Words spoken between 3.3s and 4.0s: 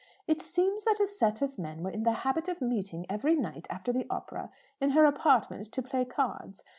night after